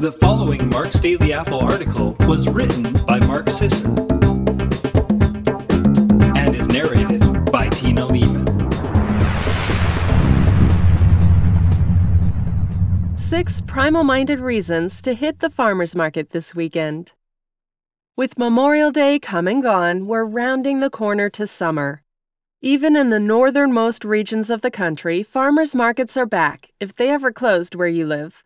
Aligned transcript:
The 0.00 0.12
following 0.12 0.70
Mark's 0.70 0.98
Daily 0.98 1.34
Apple 1.34 1.60
article 1.60 2.16
was 2.20 2.48
written 2.48 2.94
by 3.06 3.20
Mark 3.26 3.50
Sisson 3.50 3.98
and 6.34 6.56
is 6.56 6.68
narrated 6.68 7.20
by 7.52 7.68
Tina 7.68 8.06
Leaman. 8.06 8.46
Six 13.18 13.60
primal 13.66 14.02
minded 14.02 14.40
reasons 14.40 15.02
to 15.02 15.12
hit 15.12 15.40
the 15.40 15.50
farmer's 15.50 15.94
market 15.94 16.30
this 16.30 16.54
weekend. 16.54 17.12
With 18.16 18.38
Memorial 18.38 18.90
Day 18.90 19.18
come 19.18 19.46
and 19.46 19.62
gone, 19.62 20.06
we're 20.06 20.24
rounding 20.24 20.80
the 20.80 20.88
corner 20.88 21.28
to 21.28 21.46
summer. 21.46 22.02
Even 22.62 22.96
in 22.96 23.10
the 23.10 23.20
northernmost 23.20 24.06
regions 24.06 24.48
of 24.48 24.62
the 24.62 24.70
country, 24.70 25.22
farmers' 25.22 25.74
markets 25.74 26.16
are 26.16 26.24
back, 26.24 26.70
if 26.80 26.96
they 26.96 27.10
ever 27.10 27.30
closed 27.30 27.74
where 27.74 27.86
you 27.86 28.06
live. 28.06 28.42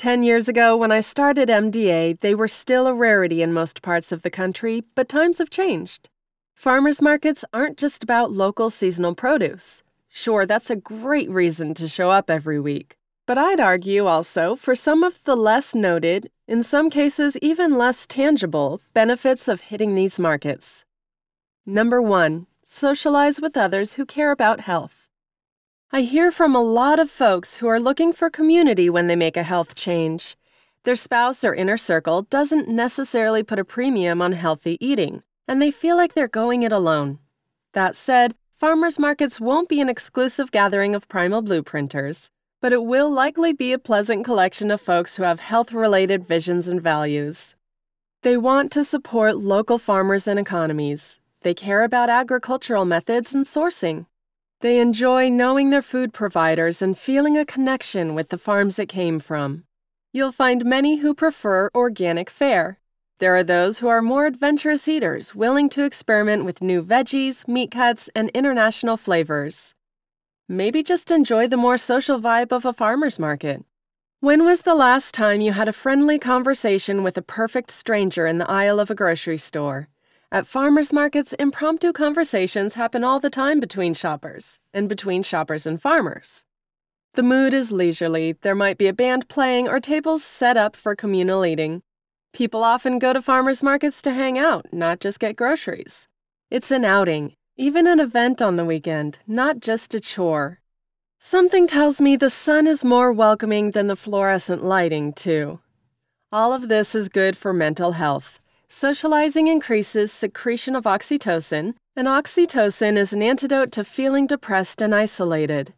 Ten 0.00 0.22
years 0.22 0.48
ago, 0.48 0.78
when 0.78 0.90
I 0.90 1.00
started 1.00 1.50
MDA, 1.50 2.20
they 2.20 2.34
were 2.34 2.48
still 2.48 2.86
a 2.86 2.94
rarity 2.94 3.42
in 3.42 3.52
most 3.52 3.82
parts 3.82 4.12
of 4.12 4.22
the 4.22 4.30
country, 4.30 4.82
but 4.94 5.10
times 5.10 5.36
have 5.36 5.50
changed. 5.50 6.08
Farmers 6.54 7.02
markets 7.02 7.44
aren't 7.52 7.76
just 7.76 8.02
about 8.02 8.32
local 8.32 8.70
seasonal 8.70 9.14
produce. 9.14 9.82
Sure, 10.08 10.46
that's 10.46 10.70
a 10.70 10.74
great 10.74 11.28
reason 11.28 11.74
to 11.74 11.86
show 11.86 12.10
up 12.10 12.30
every 12.30 12.58
week. 12.58 12.96
But 13.26 13.36
I'd 13.36 13.60
argue 13.60 14.06
also 14.06 14.56
for 14.56 14.74
some 14.74 15.02
of 15.02 15.22
the 15.24 15.36
less 15.36 15.74
noted, 15.74 16.30
in 16.48 16.62
some 16.62 16.88
cases 16.88 17.36
even 17.42 17.76
less 17.76 18.06
tangible, 18.06 18.80
benefits 18.94 19.48
of 19.48 19.68
hitting 19.68 19.96
these 19.96 20.18
markets. 20.18 20.86
Number 21.66 22.00
one, 22.00 22.46
socialize 22.64 23.38
with 23.38 23.54
others 23.54 23.92
who 23.92 24.06
care 24.06 24.30
about 24.30 24.60
health. 24.60 24.99
I 25.92 26.02
hear 26.02 26.30
from 26.30 26.54
a 26.54 26.62
lot 26.62 27.00
of 27.00 27.10
folks 27.10 27.56
who 27.56 27.66
are 27.66 27.80
looking 27.80 28.12
for 28.12 28.30
community 28.30 28.88
when 28.88 29.08
they 29.08 29.16
make 29.16 29.36
a 29.36 29.42
health 29.42 29.74
change. 29.74 30.36
Their 30.84 30.94
spouse 30.94 31.42
or 31.42 31.52
inner 31.52 31.76
circle 31.76 32.22
doesn't 32.22 32.68
necessarily 32.68 33.42
put 33.42 33.58
a 33.58 33.64
premium 33.64 34.22
on 34.22 34.30
healthy 34.30 34.78
eating, 34.80 35.24
and 35.48 35.60
they 35.60 35.72
feel 35.72 35.96
like 35.96 36.14
they're 36.14 36.28
going 36.28 36.62
it 36.62 36.70
alone. 36.70 37.18
That 37.72 37.96
said, 37.96 38.36
farmers 38.54 39.00
markets 39.00 39.40
won't 39.40 39.68
be 39.68 39.80
an 39.80 39.88
exclusive 39.88 40.52
gathering 40.52 40.94
of 40.94 41.08
primal 41.08 41.42
blueprinters, 41.42 42.28
but 42.62 42.72
it 42.72 42.84
will 42.84 43.10
likely 43.10 43.52
be 43.52 43.72
a 43.72 43.78
pleasant 43.78 44.24
collection 44.24 44.70
of 44.70 44.80
folks 44.80 45.16
who 45.16 45.24
have 45.24 45.40
health 45.40 45.72
related 45.72 46.24
visions 46.24 46.68
and 46.68 46.80
values. 46.80 47.56
They 48.22 48.36
want 48.36 48.70
to 48.72 48.84
support 48.84 49.38
local 49.38 49.78
farmers 49.78 50.28
and 50.28 50.38
economies. 50.38 51.18
They 51.42 51.52
care 51.52 51.82
about 51.82 52.10
agricultural 52.10 52.84
methods 52.84 53.34
and 53.34 53.44
sourcing. 53.44 54.06
They 54.60 54.78
enjoy 54.78 55.30
knowing 55.30 55.70
their 55.70 55.80
food 55.80 56.12
providers 56.12 56.82
and 56.82 56.98
feeling 56.98 57.38
a 57.38 57.46
connection 57.46 58.14
with 58.14 58.28
the 58.28 58.36
farms 58.36 58.78
it 58.78 58.90
came 58.90 59.18
from. 59.18 59.64
You'll 60.12 60.32
find 60.32 60.66
many 60.66 60.98
who 60.98 61.14
prefer 61.14 61.70
organic 61.74 62.28
fare. 62.28 62.78
There 63.20 63.34
are 63.34 63.42
those 63.42 63.78
who 63.78 63.88
are 63.88 64.02
more 64.02 64.26
adventurous 64.26 64.86
eaters, 64.86 65.34
willing 65.34 65.70
to 65.70 65.84
experiment 65.84 66.44
with 66.44 66.60
new 66.60 66.82
veggies, 66.82 67.48
meat 67.48 67.70
cuts, 67.70 68.10
and 68.14 68.28
international 68.30 68.98
flavors. 68.98 69.74
Maybe 70.46 70.82
just 70.82 71.10
enjoy 71.10 71.48
the 71.48 71.56
more 71.56 71.78
social 71.78 72.20
vibe 72.20 72.52
of 72.52 72.66
a 72.66 72.74
farmer's 72.74 73.18
market. 73.18 73.64
When 74.20 74.44
was 74.44 74.62
the 74.62 74.74
last 74.74 75.14
time 75.14 75.40
you 75.40 75.52
had 75.52 75.68
a 75.68 75.72
friendly 75.72 76.18
conversation 76.18 77.02
with 77.02 77.16
a 77.16 77.22
perfect 77.22 77.70
stranger 77.70 78.26
in 78.26 78.36
the 78.36 78.50
aisle 78.50 78.78
of 78.78 78.90
a 78.90 78.94
grocery 78.94 79.38
store? 79.38 79.88
At 80.32 80.46
farmers 80.46 80.92
markets, 80.92 81.32
impromptu 81.40 81.92
conversations 81.92 82.74
happen 82.74 83.02
all 83.02 83.18
the 83.18 83.30
time 83.30 83.58
between 83.58 83.94
shoppers, 83.94 84.60
and 84.72 84.88
between 84.88 85.24
shoppers 85.24 85.66
and 85.66 85.82
farmers. 85.82 86.44
The 87.14 87.24
mood 87.24 87.52
is 87.52 87.72
leisurely, 87.72 88.36
there 88.42 88.54
might 88.54 88.78
be 88.78 88.86
a 88.86 88.92
band 88.92 89.28
playing 89.28 89.66
or 89.66 89.80
tables 89.80 90.22
set 90.22 90.56
up 90.56 90.76
for 90.76 90.94
communal 90.94 91.44
eating. 91.44 91.82
People 92.32 92.62
often 92.62 93.00
go 93.00 93.12
to 93.12 93.20
farmers 93.20 93.60
markets 93.60 94.00
to 94.02 94.14
hang 94.14 94.38
out, 94.38 94.72
not 94.72 95.00
just 95.00 95.18
get 95.18 95.34
groceries. 95.34 96.06
It's 96.48 96.70
an 96.70 96.84
outing, 96.84 97.34
even 97.56 97.88
an 97.88 97.98
event 97.98 98.40
on 98.40 98.54
the 98.54 98.64
weekend, 98.64 99.18
not 99.26 99.58
just 99.58 99.96
a 99.96 100.00
chore. 100.00 100.60
Something 101.18 101.66
tells 101.66 102.00
me 102.00 102.14
the 102.14 102.30
sun 102.30 102.68
is 102.68 102.84
more 102.84 103.12
welcoming 103.12 103.72
than 103.72 103.88
the 103.88 103.96
fluorescent 103.96 104.62
lighting, 104.62 105.12
too. 105.12 105.58
All 106.30 106.52
of 106.52 106.68
this 106.68 106.94
is 106.94 107.08
good 107.08 107.36
for 107.36 107.52
mental 107.52 107.92
health. 107.92 108.39
Socializing 108.72 109.48
increases 109.48 110.12
secretion 110.12 110.76
of 110.76 110.84
oxytocin, 110.84 111.74
and 111.96 112.06
oxytocin 112.06 112.96
is 112.96 113.12
an 113.12 113.20
antidote 113.20 113.72
to 113.72 113.82
feeling 113.82 114.28
depressed 114.28 114.80
and 114.80 114.94
isolated. 114.94 115.74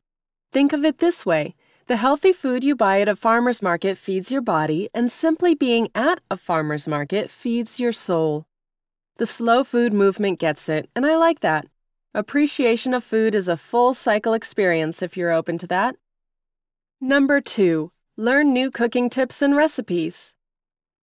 Think 0.53 0.75
of 0.75 0.85
it 0.85 0.99
this 0.99 1.25
way 1.25 1.55
the 1.87 1.97
healthy 1.97 2.35
food 2.35 2.63
you 2.63 2.77
buy 2.77 3.01
at 3.01 3.09
a 3.09 3.17
farmer's 3.17 3.63
market 3.63 3.97
feeds 3.97 4.31
your 4.31 4.43
body, 4.43 4.91
and 4.93 5.11
simply 5.11 5.55
being 5.55 5.89
at 5.95 6.21
a 6.31 6.37
farmer's 6.37 6.87
market 6.87 7.31
feeds 7.31 7.81
your 7.81 7.93
soul. 7.93 8.45
The 9.17 9.27
slow 9.27 9.65
food 9.65 9.95
movement 9.95 10.39
gets 10.39 10.69
it, 10.69 10.91
and 10.95 11.07
I 11.07 11.17
like 11.17 11.41
that. 11.41 11.67
Appreciation 12.13 12.93
of 12.93 13.03
food 13.03 13.35
is 13.35 13.49
a 13.49 13.57
full 13.57 13.95
cycle 13.95 14.35
experience 14.35 15.03
if 15.03 15.17
you're 15.17 15.33
open 15.33 15.57
to 15.59 15.67
that. 15.69 15.97
Number 17.01 17.41
two, 17.41 17.91
learn 18.19 18.53
new 18.53 18.71
cooking 18.71 19.09
tips 19.09 19.41
and 19.41 19.57
recipes. 19.57 20.35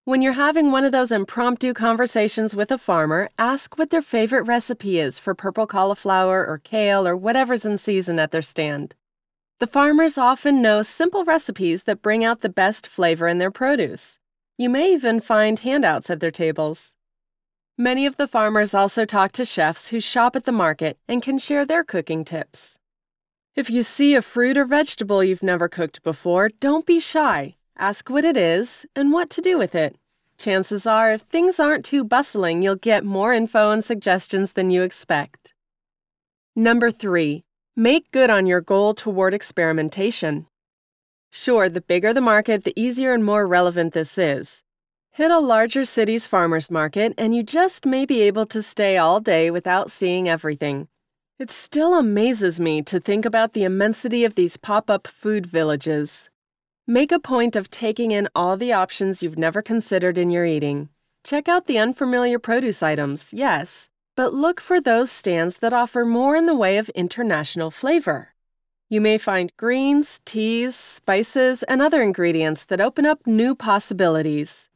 When 0.08 0.22
you're 0.22 0.32
having 0.32 0.72
one 0.72 0.84
of 0.84 0.92
those 0.92 1.12
impromptu 1.12 1.74
conversations 1.74 2.56
with 2.56 2.70
a 2.70 2.78
farmer, 2.78 3.28
ask 3.38 3.76
what 3.76 3.90
their 3.90 4.00
favorite 4.00 4.44
recipe 4.44 4.98
is 4.98 5.18
for 5.18 5.34
purple 5.34 5.66
cauliflower 5.66 6.46
or 6.46 6.62
kale 6.64 7.06
or 7.06 7.14
whatever's 7.14 7.66
in 7.66 7.76
season 7.76 8.18
at 8.18 8.30
their 8.30 8.40
stand. 8.40 8.94
The 9.58 9.66
farmers 9.66 10.16
often 10.16 10.62
know 10.62 10.80
simple 10.80 11.26
recipes 11.26 11.82
that 11.82 12.00
bring 12.00 12.24
out 12.24 12.40
the 12.40 12.48
best 12.48 12.86
flavor 12.86 13.28
in 13.28 13.36
their 13.36 13.50
produce. 13.50 14.18
You 14.56 14.70
may 14.70 14.94
even 14.94 15.20
find 15.20 15.58
handouts 15.58 16.08
at 16.08 16.20
their 16.20 16.30
tables. 16.30 16.94
Many 17.76 18.06
of 18.06 18.16
the 18.16 18.26
farmers 18.26 18.72
also 18.72 19.04
talk 19.04 19.32
to 19.32 19.44
chefs 19.44 19.88
who 19.88 20.00
shop 20.00 20.34
at 20.34 20.46
the 20.46 20.52
market 20.52 20.96
and 21.06 21.20
can 21.20 21.38
share 21.38 21.66
their 21.66 21.84
cooking 21.84 22.24
tips. 22.24 22.78
If 23.54 23.68
you 23.68 23.82
see 23.82 24.14
a 24.14 24.22
fruit 24.22 24.56
or 24.56 24.64
vegetable 24.64 25.22
you've 25.22 25.42
never 25.42 25.68
cooked 25.68 26.02
before, 26.02 26.48
don't 26.48 26.86
be 26.86 26.98
shy. 26.98 27.57
Ask 27.80 28.10
what 28.10 28.24
it 28.24 28.36
is 28.36 28.86
and 28.96 29.12
what 29.12 29.30
to 29.30 29.40
do 29.40 29.56
with 29.56 29.76
it. 29.76 29.94
Chances 30.36 30.84
are, 30.84 31.12
if 31.12 31.22
things 31.22 31.60
aren't 31.60 31.84
too 31.84 32.02
bustling, 32.02 32.60
you'll 32.60 32.74
get 32.74 33.04
more 33.04 33.32
info 33.32 33.70
and 33.70 33.84
suggestions 33.84 34.52
than 34.52 34.72
you 34.72 34.82
expect. 34.82 35.54
Number 36.56 36.90
three, 36.90 37.44
make 37.76 38.10
good 38.10 38.30
on 38.30 38.46
your 38.46 38.60
goal 38.60 38.94
toward 38.94 39.32
experimentation. 39.32 40.48
Sure, 41.30 41.68
the 41.68 41.80
bigger 41.80 42.12
the 42.12 42.20
market, 42.20 42.64
the 42.64 42.78
easier 42.80 43.14
and 43.14 43.24
more 43.24 43.46
relevant 43.46 43.94
this 43.94 44.18
is. 44.18 44.64
Hit 45.12 45.30
a 45.30 45.38
larger 45.38 45.84
city's 45.84 46.26
farmer's 46.26 46.72
market, 46.72 47.14
and 47.16 47.32
you 47.32 47.44
just 47.44 47.86
may 47.86 48.04
be 48.04 48.22
able 48.22 48.46
to 48.46 48.60
stay 48.60 48.96
all 48.96 49.20
day 49.20 49.52
without 49.52 49.88
seeing 49.88 50.28
everything. 50.28 50.88
It 51.38 51.52
still 51.52 51.94
amazes 51.94 52.58
me 52.58 52.82
to 52.82 52.98
think 52.98 53.24
about 53.24 53.52
the 53.52 53.62
immensity 53.62 54.24
of 54.24 54.34
these 54.34 54.56
pop 54.56 54.90
up 54.90 55.06
food 55.06 55.46
villages. 55.46 56.28
Make 56.90 57.12
a 57.12 57.20
point 57.20 57.54
of 57.54 57.70
taking 57.70 58.12
in 58.12 58.30
all 58.34 58.56
the 58.56 58.72
options 58.72 59.22
you've 59.22 59.36
never 59.36 59.60
considered 59.60 60.16
in 60.16 60.30
your 60.30 60.46
eating. 60.46 60.88
Check 61.22 61.46
out 61.46 61.66
the 61.66 61.76
unfamiliar 61.76 62.38
produce 62.38 62.82
items, 62.82 63.34
yes, 63.34 63.90
but 64.16 64.32
look 64.32 64.58
for 64.58 64.80
those 64.80 65.10
stands 65.10 65.58
that 65.58 65.74
offer 65.74 66.06
more 66.06 66.34
in 66.34 66.46
the 66.46 66.54
way 66.54 66.78
of 66.78 66.88
international 66.90 67.70
flavor. 67.70 68.32
You 68.88 69.02
may 69.02 69.18
find 69.18 69.54
greens, 69.58 70.22
teas, 70.24 70.74
spices, 70.74 71.62
and 71.64 71.82
other 71.82 72.00
ingredients 72.00 72.64
that 72.64 72.80
open 72.80 73.04
up 73.04 73.26
new 73.26 73.54
possibilities. 73.54 74.70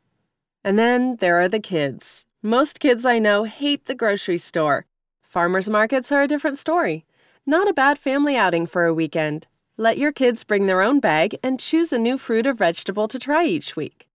And 0.62 0.78
then 0.78 1.16
there 1.16 1.40
are 1.40 1.48
the 1.48 1.60
kids. 1.60 2.26
Most 2.42 2.78
kids 2.78 3.06
I 3.06 3.20
know 3.20 3.44
hate 3.44 3.86
the 3.86 3.94
grocery 3.94 4.36
store. 4.36 4.84
Farmers 5.22 5.70
markets 5.70 6.12
are 6.12 6.20
a 6.20 6.28
different 6.28 6.58
story. 6.58 7.06
Not 7.46 7.70
a 7.70 7.72
bad 7.72 7.98
family 7.98 8.36
outing 8.36 8.66
for 8.66 8.84
a 8.84 8.92
weekend. 8.92 9.46
Let 9.78 9.96
your 9.96 10.12
kids 10.12 10.44
bring 10.44 10.66
their 10.66 10.82
own 10.82 11.00
bag 11.00 11.38
and 11.42 11.58
choose 11.58 11.94
a 11.94 11.98
new 11.98 12.18
fruit 12.18 12.46
or 12.46 12.52
vegetable 12.52 13.08
to 13.08 13.18
try 13.18 13.46
each 13.46 13.74
week. 13.74 14.06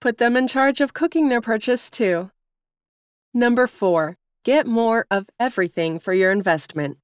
Put 0.00 0.18
them 0.18 0.36
in 0.36 0.46
charge 0.46 0.82
of 0.82 0.92
cooking 0.92 1.30
their 1.30 1.40
purchase, 1.40 1.88
too. 1.88 2.30
Number 3.32 3.66
four, 3.66 4.18
get 4.44 4.66
more 4.66 5.06
of 5.10 5.30
everything 5.40 5.98
for 5.98 6.12
your 6.12 6.30
investment. 6.30 6.98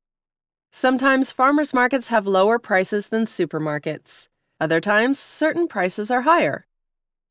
Sometimes 0.71 1.33
farmers 1.33 1.73
markets 1.73 2.09
have 2.09 2.27
lower 2.27 2.59
prices 2.59 3.09
than 3.09 3.25
supermarkets. 3.25 4.29
Other 4.61 4.83
times, 4.83 5.19
certain 5.19 5.67
prices 5.67 6.11
are 6.11 6.23
higher. 6.23 6.67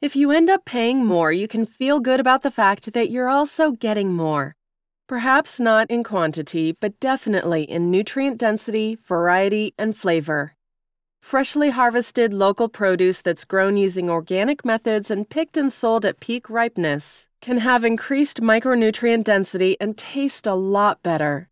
If 0.02 0.16
you 0.16 0.32
end 0.32 0.50
up 0.50 0.66
paying 0.66 1.06
more, 1.06 1.32
you 1.32 1.48
can 1.48 1.68
feel 1.68 2.00
good 2.00 2.20
about 2.20 2.42
the 2.42 2.52
fact 2.52 2.94
that 2.94 3.12
you're 3.12 3.30
also 3.30 3.72
getting 3.72 4.12
more. 4.12 4.56
Perhaps 5.08 5.60
not 5.60 5.92
in 5.92 6.04
quantity, 6.04 6.72
but 6.72 7.00
definitely 7.00 7.64
in 7.64 7.92
nutrient 7.92 8.40
density, 8.40 8.98
variety, 9.06 9.76
and 9.78 9.96
flavor. 9.96 10.56
Freshly 11.24 11.70
harvested 11.70 12.34
local 12.34 12.68
produce 12.68 13.22
that's 13.22 13.46
grown 13.46 13.78
using 13.78 14.10
organic 14.10 14.66
methods 14.66 15.10
and 15.10 15.28
picked 15.28 15.56
and 15.56 15.72
sold 15.72 16.06
at 16.06 16.20
peak 16.20 16.50
ripeness 16.50 17.30
can 17.42 17.60
have 17.60 17.86
increased 17.86 18.42
micronutrient 18.42 19.24
density 19.24 19.78
and 19.80 19.98
taste 19.98 20.46
a 20.46 20.54
lot 20.54 21.02
better. 21.02 21.48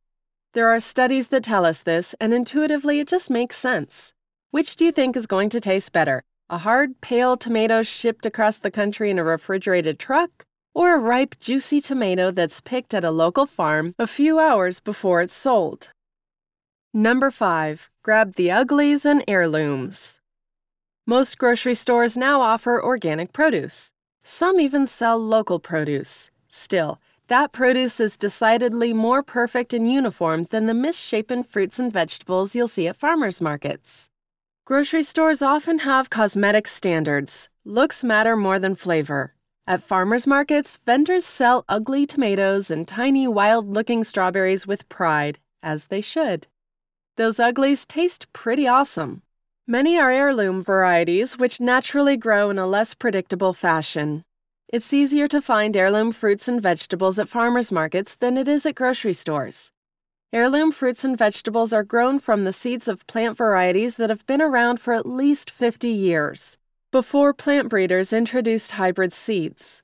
There 0.53 0.69
are 0.69 0.81
studies 0.81 1.29
that 1.29 1.45
tell 1.45 1.65
us 1.65 1.81
this, 1.83 2.13
and 2.19 2.33
intuitively 2.33 2.99
it 2.99 3.07
just 3.07 3.29
makes 3.29 3.57
sense. 3.57 4.13
Which 4.51 4.75
do 4.75 4.83
you 4.83 4.91
think 4.91 5.15
is 5.15 5.25
going 5.25 5.49
to 5.51 5.61
taste 5.61 5.93
better? 5.93 6.21
A 6.49 6.59
hard, 6.59 6.99
pale 6.99 7.37
tomato 7.37 7.81
shipped 7.81 8.25
across 8.25 8.59
the 8.59 8.71
country 8.71 9.09
in 9.09 9.17
a 9.17 9.23
refrigerated 9.23 9.97
truck? 9.97 10.43
Or 10.75 10.93
a 10.93 10.99
ripe, 10.99 11.39
juicy 11.39 11.79
tomato 11.79 12.29
that's 12.29 12.59
picked 12.59 12.93
at 12.93 13.05
a 13.05 13.09
local 13.09 13.45
farm 13.45 13.95
a 13.97 14.05
few 14.05 14.37
hours 14.37 14.81
before 14.81 15.21
it's 15.21 15.33
sold? 15.33 15.87
Number 16.93 17.31
5. 17.31 17.89
Grab 18.03 18.35
the 18.35 18.51
uglies 18.51 19.05
and 19.05 19.23
heirlooms. 19.25 20.19
Most 21.07 21.37
grocery 21.37 21.73
stores 21.73 22.17
now 22.17 22.41
offer 22.41 22.83
organic 22.83 23.31
produce. 23.31 23.93
Some 24.23 24.59
even 24.59 24.85
sell 24.87 25.17
local 25.17 25.57
produce. 25.57 26.31
Still, 26.49 26.99
that 27.29 27.53
produce 27.53 28.01
is 28.01 28.17
decidedly 28.17 28.91
more 28.91 29.23
perfect 29.23 29.73
and 29.73 29.89
uniform 29.89 30.47
than 30.49 30.65
the 30.65 30.73
misshapen 30.73 31.43
fruits 31.43 31.79
and 31.79 31.93
vegetables 31.93 32.55
you'll 32.55 32.67
see 32.67 32.87
at 32.87 32.97
farmers 32.97 33.39
markets. 33.39 34.09
Grocery 34.65 35.03
stores 35.03 35.41
often 35.41 35.79
have 35.79 36.09
cosmetic 36.09 36.67
standards. 36.67 37.47
Looks 37.63 38.03
matter 38.03 38.35
more 38.35 38.59
than 38.59 38.75
flavor. 38.75 39.33
At 39.65 39.81
farmers 39.81 40.27
markets, 40.27 40.77
vendors 40.85 41.23
sell 41.23 41.63
ugly 41.69 42.05
tomatoes 42.05 42.69
and 42.69 42.85
tiny, 42.85 43.29
wild 43.29 43.69
looking 43.69 44.03
strawberries 44.03 44.67
with 44.67 44.89
pride, 44.89 45.39
as 45.63 45.87
they 45.87 46.01
should. 46.01 46.47
Those 47.17 47.39
uglies 47.39 47.85
taste 47.85 48.31
pretty 48.33 48.67
awesome. 48.67 49.21
Many 49.67 49.97
are 49.97 50.11
heirloom 50.11 50.63
varieties, 50.63 51.37
which 51.37 51.59
naturally 51.59 52.17
grow 52.17 52.49
in 52.49 52.57
a 52.57 52.65
less 52.65 52.93
predictable 52.93 53.53
fashion. 53.53 54.23
It's 54.69 54.93
easier 54.93 55.27
to 55.27 55.41
find 55.41 55.75
heirloom 55.75 56.13
fruits 56.13 56.47
and 56.47 56.61
vegetables 56.61 57.19
at 57.19 57.27
farmers 57.27 57.71
markets 57.71 58.15
than 58.15 58.37
it 58.37 58.47
is 58.47 58.65
at 58.65 58.75
grocery 58.75 59.13
stores. 59.13 59.71
Heirloom 60.31 60.71
fruits 60.71 61.03
and 61.03 61.17
vegetables 61.17 61.73
are 61.73 61.83
grown 61.83 62.17
from 62.17 62.45
the 62.45 62.53
seeds 62.53 62.87
of 62.87 63.05
plant 63.05 63.35
varieties 63.35 63.97
that 63.97 64.09
have 64.09 64.25
been 64.25 64.41
around 64.41 64.79
for 64.79 64.93
at 64.93 65.05
least 65.05 65.51
50 65.51 65.89
years, 65.89 66.57
before 66.89 67.33
plant 67.33 67.67
breeders 67.67 68.13
introduced 68.13 68.71
hybrid 68.71 69.11
seeds. 69.11 69.83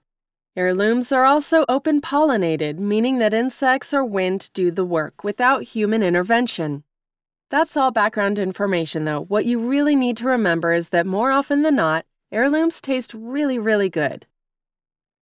Heirlooms 0.56 1.12
are 1.12 1.26
also 1.26 1.66
open 1.68 2.00
pollinated, 2.00 2.80
meaning 2.80 3.20
that 3.20 3.34
insects 3.34 3.94
or 3.94 4.06
wind 4.06 4.50
do 4.54 4.72
the 4.72 4.86
work 4.86 5.24
without 5.24 5.64
human 5.64 6.02
intervention. 6.02 6.84
That's 7.50 7.78
all 7.78 7.92
background 7.92 8.40
information, 8.40 9.06
though. 9.06 9.22
What 9.22 9.46
you 9.46 9.60
really 9.60 9.96
need 9.96 10.18
to 10.18 10.28
remember 10.28 10.74
is 10.74 10.90
that 10.90 11.06
more 11.06 11.32
often 11.32 11.62
than 11.62 11.76
not, 11.76 12.06
heirlooms 12.30 12.82
taste 12.82 13.14
really, 13.14 13.58
really 13.58 13.90
good. 13.90 14.28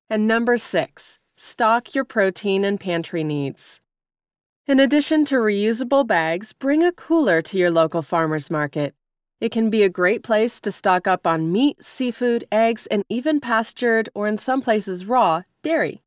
And 0.10 0.28
number 0.28 0.58
six, 0.58 1.20
stock 1.38 1.94
your 1.94 2.04
protein 2.04 2.66
and 2.66 2.80
pantry 2.80 3.24
needs. 3.24 3.82
In 4.66 4.80
addition 4.80 5.26
to 5.26 5.36
reusable 5.36 6.08
bags, 6.08 6.52
bring 6.52 6.84
a 6.84 6.92
cooler 6.92 7.44
to 7.44 7.58
your 7.60 7.70
local 7.70 8.02
farmer's 8.02 8.50
market. 8.50 8.96
It 9.40 9.52
can 9.52 9.70
be 9.70 9.84
a 9.84 9.90
great 9.90 10.24
place 10.24 10.60
to 10.62 10.72
stock 10.72 11.06
up 11.06 11.28
on 11.28 11.52
meat, 11.52 11.84
seafood, 11.84 12.48
eggs, 12.52 12.88
and 12.88 13.04
even 13.08 13.40
pastured, 13.40 14.10
or 14.16 14.28
in 14.28 14.40
some 14.40 14.62
places 14.62 15.06
raw, 15.06 15.44
dairy. 15.62 16.02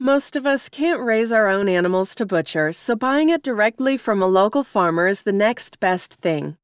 Most 0.00 0.34
of 0.34 0.44
us 0.44 0.68
can't 0.68 1.00
raise 1.00 1.30
our 1.30 1.46
own 1.46 1.68
animals 1.68 2.16
to 2.16 2.26
butcher, 2.26 2.72
so 2.72 2.96
buying 2.96 3.28
it 3.28 3.44
directly 3.44 3.96
from 3.96 4.20
a 4.20 4.26
local 4.26 4.64
farmer 4.64 5.06
is 5.06 5.22
the 5.22 5.32
next 5.32 5.78
best 5.78 6.14
thing. 6.14 6.56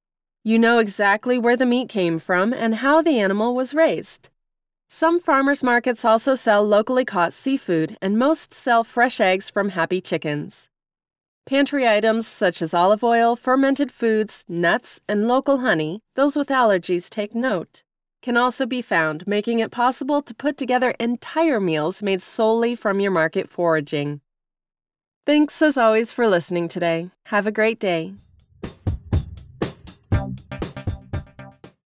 You 0.43 0.59
know 0.59 0.79
exactly 0.79 1.39
where 1.39 1.57
the 1.57 1.65
meat 1.65 1.89
came 1.89 2.19
from 2.19 2.53
and 2.53 2.77
how 2.77 3.03
the 3.03 3.21
animal 3.21 3.55
was 3.55 3.73
raised. 3.73 4.31
Some 4.89 5.21
farmers 5.21 5.63
markets 5.63 6.05
also 6.05 6.35
sell 6.35 6.65
locally 6.65 7.05
caught 7.05 7.33
seafood, 7.33 7.97
and 8.03 8.19
most 8.19 8.53
sell 8.53 8.83
fresh 8.83 9.21
eggs 9.21 9.49
from 9.49 9.71
happy 9.71 10.01
chickens. 10.01 10.69
Pantry 11.47 11.87
items 11.87 12.27
such 12.27 12.61
as 12.61 12.75
olive 12.75 13.05
oil, 13.05 13.37
fermented 13.37 13.93
foods, 13.93 14.45
nuts, 14.49 15.01
and 15.09 15.29
local 15.29 15.59
honey, 15.59 16.01
those 16.17 16.35
with 16.35 16.49
allergies 16.49 17.09
take 17.09 17.35
note, 17.35 17.85
can 18.23 18.37
also 18.37 18.67
be 18.67 18.83
found, 18.83 19.27
making 19.27 19.59
it 19.59 19.71
possible 19.71 20.23
to 20.23 20.35
put 20.35 20.57
together 20.57 20.95
entire 21.01 21.61
meals 21.61 22.03
made 22.03 22.23
solely 22.23 22.75
from 22.75 23.01
your 23.01 23.11
market 23.11 23.49
foraging. 23.49 24.21
Thanks 25.27 25.63
as 25.63 25.77
always 25.77 26.11
for 26.11 26.27
listening 26.27 26.69
today. 26.69 27.11
Have 27.27 27.47
a 27.47 27.53
great 27.53 27.79
day. 27.79 28.15